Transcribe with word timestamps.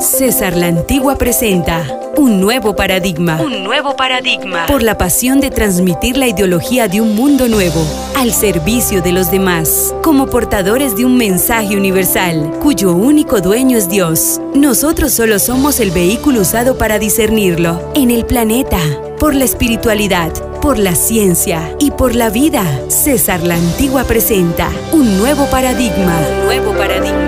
César 0.00 0.56
la 0.56 0.66
Antigua 0.66 1.16
presenta 1.16 1.84
un 2.16 2.40
nuevo 2.40 2.76
paradigma. 2.76 3.40
Un 3.40 3.64
nuevo 3.64 3.96
paradigma. 3.96 4.66
Por 4.66 4.82
la 4.82 4.96
pasión 4.96 5.40
de 5.40 5.50
transmitir 5.50 6.16
la 6.16 6.28
ideología 6.28 6.86
de 6.86 7.00
un 7.00 7.14
mundo 7.16 7.48
nuevo 7.48 7.84
al 8.16 8.32
servicio 8.32 9.02
de 9.02 9.12
los 9.12 9.30
demás, 9.30 9.94
como 10.02 10.26
portadores 10.26 10.96
de 10.96 11.04
un 11.04 11.16
mensaje 11.16 11.76
universal 11.76 12.52
cuyo 12.62 12.92
único 12.92 13.40
dueño 13.40 13.76
es 13.76 13.88
Dios. 13.88 14.40
Nosotros 14.54 15.12
solo 15.12 15.38
somos 15.38 15.80
el 15.80 15.90
vehículo 15.90 16.42
usado 16.42 16.78
para 16.78 16.98
discernirlo 16.98 17.90
en 17.94 18.10
el 18.10 18.26
planeta, 18.26 18.78
por 19.18 19.34
la 19.34 19.44
espiritualidad, 19.44 20.32
por 20.60 20.78
la 20.78 20.94
ciencia 20.94 21.74
y 21.80 21.90
por 21.90 22.14
la 22.14 22.30
vida. 22.30 22.64
César 22.88 23.42
la 23.42 23.56
Antigua 23.56 24.04
presenta 24.04 24.70
un 24.92 25.18
nuevo 25.18 25.46
paradigma. 25.46 26.16
Un 26.40 26.46
nuevo 26.46 26.72
paradigma. 26.72 27.23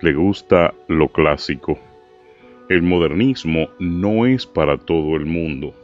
Le 0.00 0.12
gusta 0.12 0.72
lo 0.86 1.08
clásico. 1.08 1.76
El 2.68 2.82
modernismo 2.82 3.66
no 3.80 4.26
es 4.26 4.46
para 4.46 4.78
todo 4.78 5.16
el 5.16 5.26
mundo. 5.26 5.74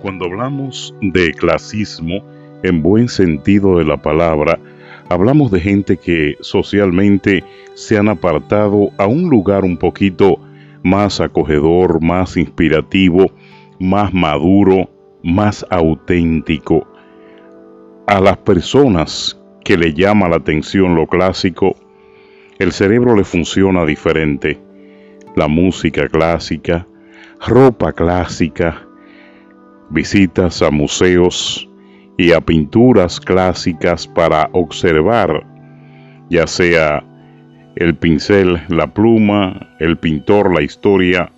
Cuando 0.00 0.24
hablamos 0.24 0.94
de 1.02 1.32
clasismo, 1.32 2.24
en 2.62 2.80
buen 2.80 3.08
sentido 3.08 3.76
de 3.76 3.84
la 3.84 3.98
palabra, 3.98 4.58
hablamos 5.10 5.50
de 5.50 5.60
gente 5.60 5.98
que 5.98 6.36
socialmente 6.40 7.44
se 7.74 7.98
han 7.98 8.08
apartado 8.08 8.90
a 8.96 9.06
un 9.06 9.28
lugar 9.28 9.64
un 9.64 9.76
poquito 9.76 10.38
más 10.82 11.20
acogedor, 11.20 12.02
más 12.02 12.38
inspirativo, 12.38 13.30
más 13.78 14.14
maduro, 14.14 14.88
más 15.22 15.66
auténtico. 15.68 16.86
A 18.06 18.18
las 18.18 18.38
personas 18.38 19.38
que 19.62 19.76
le 19.76 19.92
llama 19.92 20.28
la 20.30 20.36
atención 20.36 20.94
lo 20.94 21.06
clásico, 21.06 21.76
el 22.62 22.72
cerebro 22.72 23.16
le 23.16 23.24
funciona 23.24 23.84
diferente. 23.84 24.58
La 25.34 25.48
música 25.48 26.08
clásica, 26.08 26.86
ropa 27.46 27.92
clásica, 27.92 28.86
visitas 29.90 30.62
a 30.62 30.70
museos 30.70 31.68
y 32.16 32.32
a 32.32 32.40
pinturas 32.40 33.18
clásicas 33.18 34.06
para 34.06 34.48
observar, 34.52 35.44
ya 36.30 36.46
sea 36.46 37.04
el 37.76 37.94
pincel, 37.96 38.60
la 38.68 38.86
pluma, 38.86 39.74
el 39.80 39.96
pintor, 39.96 40.54
la 40.54 40.62
historia 40.62 41.32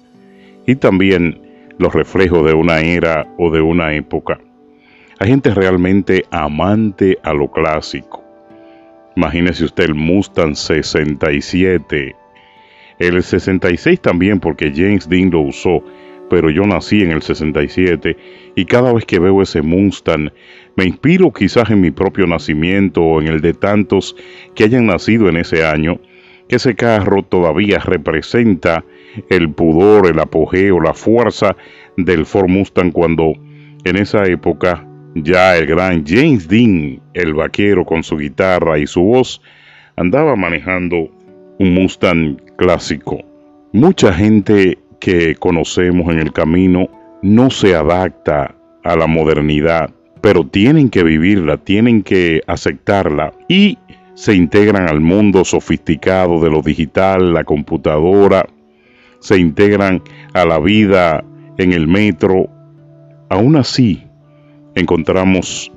y 0.67 0.77
también 0.77 1.41
los 1.79 1.95
reflejos 1.95 2.45
de 2.47 2.55
una 2.55 2.81
era 2.81 3.27
o 3.39 3.51
de 3.51 3.61
una 3.61 3.95
época. 3.95 4.39
Hay 5.21 5.29
gente 5.29 5.55
realmente 5.55 6.25
amante 6.31 7.19
a 7.23 7.33
lo 7.33 7.51
clásico. 7.51 8.24
Imagínese 9.17 9.65
usted 9.65 9.85
el 9.85 9.95
Mustang 9.95 10.57
67. 10.57 12.17
El 12.99 13.23
66 13.23 14.01
también 14.01 14.41
porque 14.41 14.73
James 14.75 15.09
Dean 15.09 15.31
lo 15.31 15.41
usó, 15.41 15.83
pero 16.31 16.51
yo 16.51 16.63
nací 16.63 17.03
en 17.03 17.13
el 17.13 17.23
67 17.23 18.17
y 18.55 18.65
cada 18.65 18.93
vez 18.93 19.05
que 19.05 19.19
veo 19.19 19.43
ese 19.43 19.63
Mustang 19.63 20.31
me 20.77 20.85
inspiro 20.85 21.33
quizás 21.33 21.71
en 21.71 21.81
mi 21.81 21.91
propio 21.91 22.27
nacimiento 22.27 23.03
o 23.03 23.21
en 23.21 23.29
el 23.29 23.41
de 23.41 23.55
tantos 23.55 24.17
que 24.55 24.65
hayan 24.65 24.87
nacido 24.87 25.29
en 25.29 25.37
ese 25.37 25.65
año, 25.65 26.01
que 26.49 26.57
ese 26.57 26.75
carro 26.75 27.23
todavía 27.23 27.79
representa 27.79 28.85
el 29.29 29.51
pudor, 29.51 30.09
el 30.09 30.19
apogeo, 30.19 30.81
la 30.81 30.95
fuerza 30.95 31.57
del 31.97 32.27
Ford 32.27 32.49
Mustang 32.49 32.91
cuando 32.91 33.33
en 33.85 33.97
esa 33.97 34.25
época 34.25 34.87
ya 35.15 35.57
el 35.57 35.67
gran 35.67 36.05
James 36.07 36.49
Dean, 36.49 37.01
el 37.15 37.35
vaquero 37.35 37.85
con 37.85 38.03
su 38.03 38.17
guitarra 38.17 38.79
y 38.79 38.87
su 38.87 39.03
voz, 39.03 39.41
andaba 39.97 40.37
manejando 40.37 41.09
un 41.59 41.75
Mustang 41.75 42.37
clásico. 42.57 43.21
Mucha 43.73 44.13
gente 44.13 44.79
que 45.01 45.35
conocemos 45.37 46.13
en 46.13 46.19
el 46.19 46.33
camino 46.33 46.89
no 47.23 47.51
se 47.51 47.75
adapta 47.75 48.55
a 48.85 48.97
la 48.97 49.07
modernidad, 49.07 49.91
pero 50.21 50.47
tienen 50.47 50.91
que 50.91 51.03
vivirla, 51.03 51.57
tienen 51.59 52.03
que 52.03 52.43
aceptarla 52.47 53.33
y 53.49 53.79
se 54.15 54.35
integran 54.35 54.89
al 54.89 55.01
mundo 55.01 55.45
sofisticado 55.45 56.41
de 56.41 56.51
lo 56.51 56.63
digital, 56.63 57.35
la 57.35 57.45
computadora, 57.45 58.47
se 59.19 59.39
integran 59.39 60.03
a 60.35 60.45
la 60.45 60.61
vida 60.61 61.25
en 61.59 61.73
el 61.73 61.89
metro. 61.89 62.49
Aún 63.29 63.57
así, 63.57 64.04
encontramos 64.75 65.73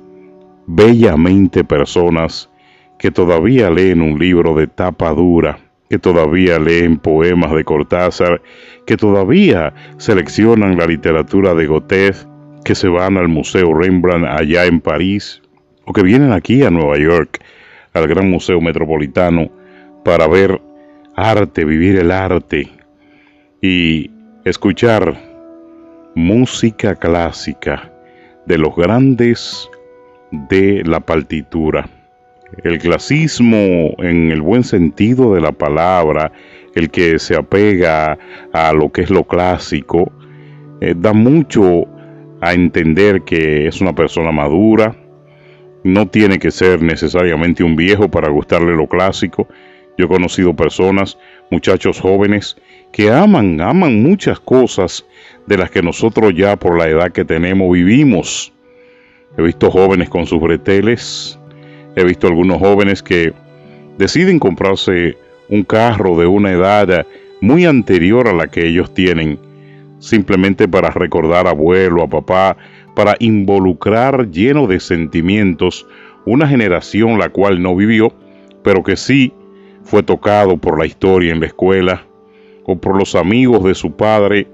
bellamente 0.66 1.64
personas 1.64 2.50
que 2.98 3.10
todavía 3.10 3.70
leen 3.70 4.00
un 4.00 4.18
libro 4.18 4.54
de 4.54 4.66
tapa 4.66 5.10
dura, 5.10 5.58
que 5.88 5.98
todavía 5.98 6.58
leen 6.58 6.98
poemas 6.98 7.52
de 7.52 7.64
Cortázar, 7.64 8.42
que 8.86 8.96
todavía 8.96 9.72
seleccionan 9.98 10.76
la 10.76 10.86
literatura 10.86 11.54
de 11.54 11.66
Goethe, 11.66 12.12
que 12.64 12.74
se 12.74 12.88
van 12.88 13.16
al 13.16 13.28
Museo 13.28 13.72
Rembrandt 13.72 14.26
allá 14.26 14.66
en 14.66 14.80
París, 14.80 15.40
o 15.84 15.92
que 15.92 16.02
vienen 16.02 16.32
aquí 16.32 16.62
a 16.64 16.70
Nueva 16.70 16.98
York, 16.98 17.42
al 17.94 18.08
Gran 18.08 18.28
Museo 18.30 18.60
Metropolitano, 18.60 19.50
para 20.04 20.26
ver 20.26 20.60
arte, 21.16 21.64
vivir 21.64 21.98
el 21.98 22.10
arte 22.10 22.68
y 23.62 24.10
escuchar 24.44 25.16
música 26.14 26.94
clásica 26.94 27.92
de 28.48 28.56
los 28.58 28.74
grandes 28.74 29.68
de 30.30 30.82
la 30.84 31.00
partitura. 31.00 31.88
El 32.64 32.78
clasismo 32.78 33.94
en 33.98 34.32
el 34.32 34.40
buen 34.40 34.64
sentido 34.64 35.34
de 35.34 35.42
la 35.42 35.52
palabra, 35.52 36.32
el 36.74 36.90
que 36.90 37.18
se 37.18 37.36
apega 37.36 38.18
a 38.54 38.72
lo 38.72 38.90
que 38.90 39.02
es 39.02 39.10
lo 39.10 39.24
clásico, 39.24 40.10
eh, 40.80 40.94
da 40.96 41.12
mucho 41.12 41.86
a 42.40 42.54
entender 42.54 43.22
que 43.22 43.66
es 43.66 43.82
una 43.82 43.94
persona 43.94 44.32
madura, 44.32 44.96
no 45.84 46.08
tiene 46.08 46.38
que 46.38 46.50
ser 46.50 46.82
necesariamente 46.82 47.62
un 47.62 47.76
viejo 47.76 48.08
para 48.08 48.30
gustarle 48.30 48.74
lo 48.74 48.86
clásico. 48.86 49.46
Yo 49.98 50.06
he 50.06 50.08
conocido 50.08 50.56
personas, 50.56 51.18
muchachos 51.50 52.00
jóvenes, 52.00 52.56
que 52.92 53.10
aman, 53.10 53.60
aman 53.60 54.02
muchas 54.02 54.40
cosas 54.40 55.04
de 55.46 55.58
las 55.58 55.70
que 55.70 55.82
nosotros 55.82 56.32
ya 56.34 56.56
por 56.56 56.78
la 56.78 56.88
edad 56.88 57.12
que 57.12 57.24
tenemos 57.24 57.72
vivimos. 57.72 58.52
He 59.36 59.42
visto 59.42 59.70
jóvenes 59.70 60.08
con 60.08 60.26
sus 60.26 60.40
breteles, 60.40 61.38
he 61.96 62.04
visto 62.04 62.26
algunos 62.26 62.58
jóvenes 62.58 63.02
que 63.02 63.32
deciden 63.98 64.38
comprarse 64.38 65.16
un 65.48 65.62
carro 65.62 66.18
de 66.18 66.26
una 66.26 66.50
edad 66.50 67.06
muy 67.40 67.66
anterior 67.66 68.28
a 68.28 68.32
la 68.32 68.48
que 68.48 68.66
ellos 68.66 68.92
tienen, 68.92 69.38
simplemente 70.00 70.66
para 70.66 70.90
recordar 70.90 71.46
a 71.46 71.50
abuelo, 71.50 72.02
a 72.02 72.08
papá, 72.08 72.56
para 72.94 73.14
involucrar 73.20 74.30
lleno 74.30 74.66
de 74.66 74.80
sentimientos 74.80 75.86
una 76.24 76.48
generación 76.48 77.18
la 77.18 77.28
cual 77.30 77.62
no 77.62 77.74
vivió, 77.76 78.12
pero 78.62 78.82
que 78.82 78.96
sí 78.96 79.32
fue 79.84 80.02
tocado 80.02 80.56
por 80.58 80.78
la 80.78 80.84
historia 80.84 81.32
en 81.32 81.40
la 81.40 81.46
escuela 81.46 82.07
o 82.68 82.76
por 82.76 82.96
los 82.96 83.14
amigos 83.14 83.64
de 83.64 83.74
su 83.74 83.90
padre 83.92 84.46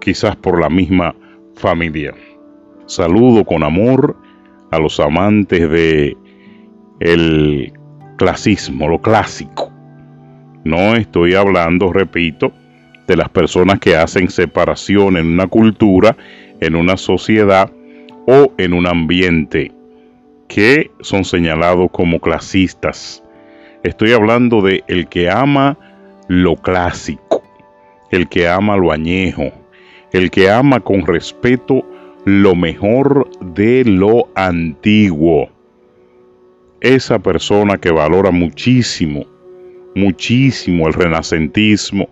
quizás 0.00 0.34
por 0.34 0.58
la 0.58 0.70
misma 0.70 1.14
familia. 1.54 2.14
Saludo 2.86 3.44
con 3.44 3.62
amor 3.62 4.16
a 4.70 4.78
los 4.78 4.98
amantes 4.98 5.70
de 5.70 6.16
el 7.00 7.72
clasismo, 8.16 8.88
lo 8.88 9.00
clásico. 9.00 9.70
No 10.64 10.96
estoy 10.96 11.34
hablando, 11.34 11.92
repito, 11.92 12.50
de 13.06 13.16
las 13.16 13.28
personas 13.28 13.78
que 13.78 13.94
hacen 13.94 14.30
separación 14.30 15.18
en 15.18 15.26
una 15.26 15.46
cultura, 15.46 16.16
en 16.60 16.74
una 16.74 16.96
sociedad 16.96 17.70
o 18.26 18.52
en 18.56 18.72
un 18.72 18.86
ambiente 18.86 19.70
que 20.48 20.90
son 21.00 21.24
señalados 21.24 21.90
como 21.92 22.20
clasistas. 22.20 23.22
Estoy 23.82 24.12
hablando 24.12 24.62
de 24.62 24.82
el 24.88 25.08
que 25.08 25.28
ama 25.30 25.76
lo 26.28 26.56
clásico, 26.56 27.39
el 28.10 28.28
que 28.28 28.48
ama 28.48 28.76
lo 28.76 28.92
añejo, 28.92 29.50
el 30.12 30.30
que 30.30 30.50
ama 30.50 30.80
con 30.80 31.06
respeto 31.06 31.84
lo 32.24 32.54
mejor 32.54 33.28
de 33.40 33.84
lo 33.84 34.28
antiguo. 34.34 35.48
Esa 36.80 37.18
persona 37.18 37.78
que 37.78 37.90
valora 37.90 38.30
muchísimo, 38.30 39.24
muchísimo 39.94 40.88
el 40.88 40.94
renacentismo, 40.94 42.08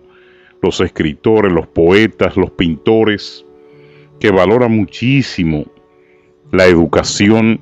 los 0.61 0.79
escritores, 0.81 1.51
los 1.51 1.67
poetas, 1.67 2.35
los 2.37 2.51
pintores, 2.51 3.45
que 4.19 4.31
valora 4.31 4.67
muchísimo 4.67 5.65
la 6.51 6.65
educación 6.65 7.59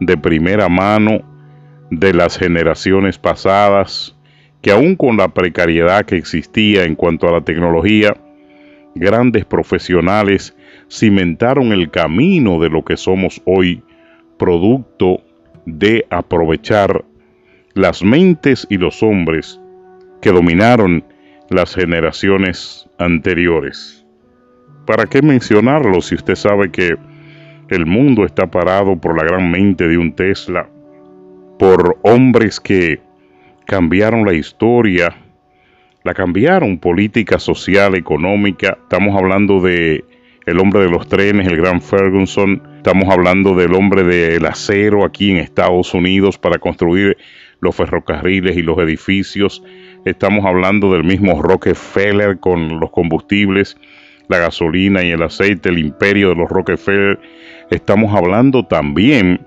de 0.00 0.16
primera 0.16 0.68
mano 0.68 1.20
de 1.90 2.12
las 2.14 2.36
generaciones 2.36 3.18
pasadas, 3.18 4.16
que 4.62 4.70
aún 4.70 4.96
con 4.96 5.16
la 5.16 5.28
precariedad 5.28 6.06
que 6.06 6.16
existía 6.16 6.84
en 6.84 6.94
cuanto 6.94 7.28
a 7.28 7.32
la 7.32 7.40
tecnología, 7.42 8.16
grandes 8.94 9.44
profesionales 9.44 10.56
cimentaron 10.88 11.72
el 11.72 11.90
camino 11.90 12.60
de 12.60 12.70
lo 12.70 12.84
que 12.84 12.96
somos 12.96 13.42
hoy, 13.44 13.82
producto 14.38 15.20
de 15.66 16.06
aprovechar 16.10 17.04
las 17.74 18.02
mentes 18.02 18.66
y 18.70 18.76
los 18.76 19.02
hombres 19.02 19.60
que 20.20 20.30
dominaron 20.30 21.04
las 21.50 21.74
generaciones 21.74 22.88
anteriores. 22.98 24.06
¿Para 24.86 25.06
qué 25.06 25.22
mencionarlo 25.22 26.00
si 26.00 26.14
usted 26.14 26.34
sabe 26.34 26.70
que 26.70 26.96
el 27.68 27.86
mundo 27.86 28.24
está 28.24 28.46
parado 28.46 28.96
por 28.96 29.16
la 29.16 29.24
gran 29.24 29.50
mente 29.50 29.88
de 29.88 29.98
un 29.98 30.12
Tesla, 30.12 30.68
por 31.58 31.98
hombres 32.02 32.60
que 32.60 33.00
cambiaron 33.72 34.26
la 34.26 34.34
historia, 34.34 35.16
la 36.04 36.12
cambiaron 36.12 36.76
política, 36.76 37.38
social, 37.38 37.94
económica. 37.94 38.76
Estamos 38.82 39.16
hablando 39.16 39.62
de 39.62 40.04
el 40.44 40.58
hombre 40.58 40.80
de 40.80 40.90
los 40.90 41.08
trenes, 41.08 41.46
el 41.46 41.56
gran 41.56 41.80
Ferguson. 41.80 42.62
Estamos 42.76 43.08
hablando 43.08 43.54
del 43.54 43.72
hombre 43.72 44.02
del 44.02 44.44
acero 44.44 45.06
aquí 45.06 45.30
en 45.30 45.38
Estados 45.38 45.94
Unidos 45.94 46.36
para 46.36 46.58
construir 46.58 47.16
los 47.60 47.74
ferrocarriles 47.74 48.58
y 48.58 48.62
los 48.62 48.76
edificios. 48.76 49.62
Estamos 50.04 50.44
hablando 50.44 50.92
del 50.92 51.04
mismo 51.04 51.40
Rockefeller 51.40 52.40
con 52.40 52.78
los 52.78 52.90
combustibles, 52.90 53.78
la 54.28 54.36
gasolina 54.36 55.02
y 55.02 55.12
el 55.12 55.22
aceite, 55.22 55.70
el 55.70 55.78
imperio 55.78 56.28
de 56.28 56.34
los 56.34 56.50
Rockefeller. 56.50 57.18
Estamos 57.70 58.14
hablando 58.14 58.66
también 58.66 59.40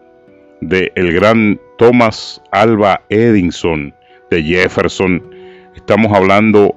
del 0.61 0.91
el 0.95 1.13
gran 1.13 1.59
Thomas 1.77 2.41
Alba 2.51 3.03
Edison, 3.09 3.93
de 4.29 4.43
Jefferson. 4.43 5.23
Estamos 5.75 6.11
hablando 6.13 6.75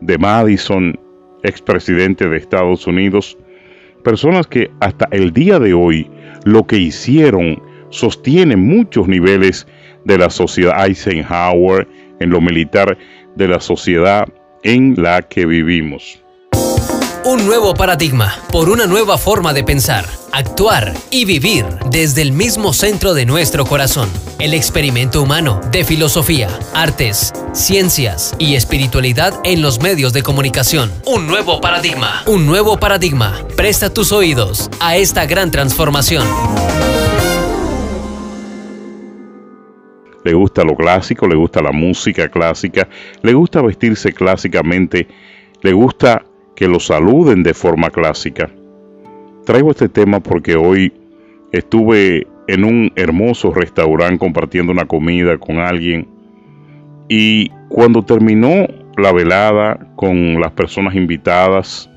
de 0.00 0.18
Madison, 0.18 0.98
expresidente 1.42 2.28
de 2.28 2.36
Estados 2.36 2.86
Unidos. 2.86 3.36
Personas 4.04 4.46
que 4.46 4.70
hasta 4.80 5.08
el 5.10 5.32
día 5.32 5.58
de 5.58 5.74
hoy 5.74 6.10
lo 6.44 6.66
que 6.66 6.78
hicieron 6.78 7.62
sostiene 7.90 8.56
muchos 8.56 9.08
niveles 9.08 9.66
de 10.04 10.18
la 10.18 10.30
sociedad 10.30 10.86
Eisenhower, 10.86 11.86
en 12.20 12.30
lo 12.30 12.40
militar 12.40 12.96
de 13.36 13.48
la 13.48 13.60
sociedad 13.60 14.26
en 14.62 14.94
la 14.96 15.22
que 15.22 15.46
vivimos. 15.46 16.22
Un 17.22 17.44
nuevo 17.44 17.74
paradigma 17.74 18.34
por 18.50 18.70
una 18.70 18.86
nueva 18.86 19.18
forma 19.18 19.52
de 19.52 19.62
pensar, 19.62 20.06
actuar 20.32 20.94
y 21.10 21.26
vivir 21.26 21.66
desde 21.90 22.22
el 22.22 22.32
mismo 22.32 22.72
centro 22.72 23.12
de 23.12 23.26
nuestro 23.26 23.66
corazón. 23.66 24.08
El 24.38 24.54
experimento 24.54 25.20
humano 25.20 25.60
de 25.70 25.84
filosofía, 25.84 26.48
artes, 26.72 27.30
ciencias 27.52 28.34
y 28.38 28.54
espiritualidad 28.54 29.34
en 29.44 29.60
los 29.60 29.82
medios 29.82 30.14
de 30.14 30.22
comunicación. 30.22 30.90
Un 31.04 31.26
nuevo 31.26 31.60
paradigma. 31.60 32.22
Un 32.26 32.46
nuevo 32.46 32.78
paradigma. 32.78 33.38
Presta 33.54 33.92
tus 33.92 34.12
oídos 34.12 34.70
a 34.80 34.96
esta 34.96 35.26
gran 35.26 35.50
transformación. 35.50 36.26
le 40.22 40.34
gusta 40.34 40.64
lo 40.64 40.76
clásico, 40.76 41.26
le 41.26 41.34
gusta 41.34 41.62
la 41.62 41.72
música 41.72 42.28
clásica, 42.28 42.86
le 43.22 43.32
gusta 43.32 43.62
vestirse 43.62 44.12
clásicamente, 44.12 45.08
le 45.62 45.72
gusta 45.72 46.22
que 46.54 46.68
lo 46.68 46.80
saluden 46.80 47.42
de 47.42 47.54
forma 47.54 47.90
clásica. 47.90 48.50
Traigo 49.44 49.70
este 49.70 49.88
tema 49.88 50.20
porque 50.20 50.56
hoy 50.56 50.92
estuve 51.52 52.26
en 52.46 52.64
un 52.64 52.92
hermoso 52.96 53.52
restaurante 53.52 54.18
compartiendo 54.18 54.72
una 54.72 54.86
comida 54.86 55.38
con 55.38 55.58
alguien 55.58 56.06
y 57.08 57.50
cuando 57.68 58.04
terminó 58.04 58.66
la 58.96 59.12
velada 59.12 59.78
con 59.96 60.40
las 60.40 60.52
personas 60.52 60.94
invitadas, 60.94 61.90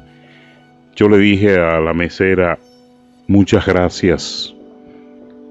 yo 0.96 1.10
le 1.10 1.18
dije 1.18 1.56
a 1.60 1.80
la 1.80 1.94
mesera, 1.94 2.58
muchas 3.28 3.66
gracias, 3.66 4.56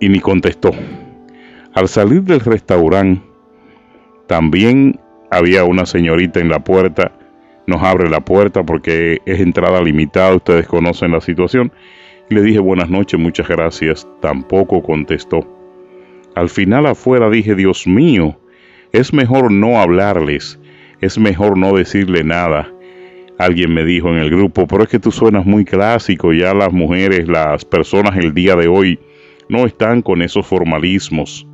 y 0.01 0.09
ni 0.09 0.21
contestó. 0.21 0.73
Al 1.75 1.89
salir 1.89 2.23
del 2.23 2.41
restaurante, 2.41 3.23
también 4.27 4.99
había 5.31 5.65
una 5.65 5.87
señorita 5.87 6.41
en 6.41 6.49
la 6.49 6.59
puerta. 6.59 7.13
Nos 7.73 7.83
abre 7.83 8.11
la 8.11 8.21
puerta 8.21 8.63
porque 8.63 9.23
es 9.25 9.41
entrada 9.41 9.81
limitada, 9.81 10.37
ustedes 10.37 10.67
conocen 10.67 11.13
la 11.13 11.23
situación. 11.23 11.73
Y 12.29 12.35
le 12.35 12.43
dije 12.43 12.59
buenas 12.59 12.91
noches, 12.91 13.19
muchas 13.19 13.49
gracias. 13.49 14.07
Tampoco 14.21 14.83
contestó. 14.83 15.41
Al 16.35 16.51
final 16.51 16.85
afuera 16.85 17.31
dije, 17.31 17.55
Dios 17.55 17.87
mío, 17.87 18.39
es 18.93 19.15
mejor 19.15 19.51
no 19.51 19.81
hablarles, 19.81 20.61
es 21.01 21.19
mejor 21.19 21.57
no 21.57 21.75
decirle 21.75 22.23
nada. 22.25 22.71
Alguien 23.39 23.73
me 23.73 23.87
dijo 23.87 24.11
en 24.11 24.17
el 24.17 24.29
grupo, 24.29 24.67
pero 24.67 24.83
es 24.83 24.91
que 24.91 24.99
tú 24.99 25.11
suenas 25.11 25.47
muy 25.47 25.65
clásico, 25.65 26.35
ya 26.35 26.53
las 26.53 26.75
mujeres, 26.75 27.27
las 27.27 27.65
personas 27.65 28.19
el 28.19 28.35
día 28.35 28.55
de 28.55 28.69
hoy 28.69 29.01
no 29.49 29.65
están 29.65 30.03
con 30.03 30.21
esos 30.21 30.47
formalismos. 30.47 31.47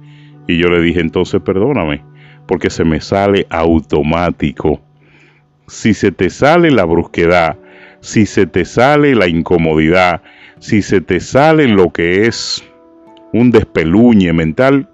Y 0.49 0.59
yo 0.59 0.69
le 0.69 0.81
dije, 0.81 0.99
entonces 0.99 1.41
perdóname, 1.41 2.03
porque 2.49 2.70
se 2.70 2.82
me 2.82 3.00
sale 3.00 3.47
automático. 3.50 4.81
Si 5.69 5.94
se 5.94 6.12
te 6.12 6.31
sale 6.31 6.70
la 6.70 6.85
brusquedad, 6.85 7.56
si 8.00 8.26
se 8.26 8.47
te 8.47 8.65
sale 8.65 9.15
la 9.15 9.29
incomodidad, 9.29 10.23
si 10.59 10.82
se 10.82 11.00
te 11.00 11.20
sale 11.20 11.69
lo 11.69 11.93
que 11.93 12.26
es 12.26 12.65
un 13.32 13.50
despeluñe 13.50 14.32
mental, 14.32 14.88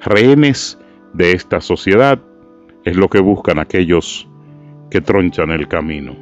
rehenes 0.00 0.78
de 1.12 1.32
esta 1.32 1.60
sociedad 1.60 2.20
es 2.88 2.96
lo 2.96 3.08
que 3.08 3.20
buscan 3.20 3.58
aquellos 3.58 4.26
que 4.90 5.00
tronchan 5.00 5.50
el 5.50 5.68
camino. 5.68 6.16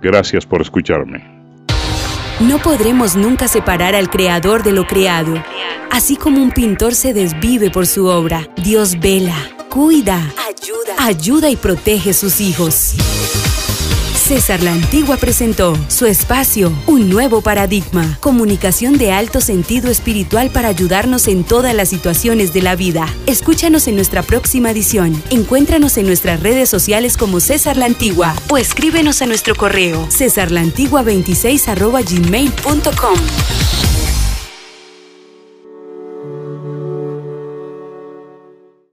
Gracias 0.00 0.46
por 0.46 0.62
escucharme. 0.62 1.22
No 2.40 2.58
podremos 2.58 3.16
nunca 3.16 3.48
separar 3.48 3.94
al 3.94 4.08
Creador 4.08 4.62
de 4.62 4.72
lo 4.72 4.86
creado. 4.86 5.34
Así 5.90 6.16
como 6.16 6.42
un 6.42 6.52
pintor 6.52 6.94
se 6.94 7.12
desvive 7.12 7.70
por 7.70 7.86
su 7.86 8.06
obra, 8.06 8.48
Dios 8.56 8.98
vela, 8.98 9.36
cuida, 9.68 10.16
ayuda, 10.48 10.94
ayuda 10.98 11.50
y 11.50 11.56
protege 11.56 12.14
sus 12.14 12.40
hijos. 12.40 12.94
César 14.30 14.62
La 14.62 14.72
Antigua 14.72 15.16
presentó 15.16 15.76
su 15.88 16.06
espacio, 16.06 16.72
Un 16.86 17.10
Nuevo 17.10 17.40
Paradigma, 17.40 18.16
comunicación 18.20 18.96
de 18.96 19.10
alto 19.10 19.40
sentido 19.40 19.90
espiritual 19.90 20.50
para 20.50 20.68
ayudarnos 20.68 21.26
en 21.26 21.42
todas 21.42 21.74
las 21.74 21.88
situaciones 21.88 22.52
de 22.52 22.62
la 22.62 22.76
vida. 22.76 23.08
Escúchanos 23.26 23.88
en 23.88 23.96
nuestra 23.96 24.22
próxima 24.22 24.70
edición. 24.70 25.20
Encuéntranos 25.30 25.96
en 25.96 26.06
nuestras 26.06 26.38
redes 26.38 26.68
sociales 26.68 27.16
como 27.16 27.40
César 27.40 27.76
La 27.76 27.86
Antigua 27.86 28.36
o 28.48 28.56
escríbenos 28.56 29.20
a 29.20 29.26
nuestro 29.26 29.56
correo 29.56 30.06
cesarlantigua26 30.06 32.22
gmail.com. 32.22 33.89